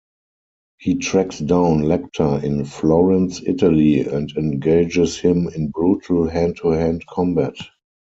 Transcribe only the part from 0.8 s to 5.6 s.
tracks down Lecter in Florence, Italy, and engages him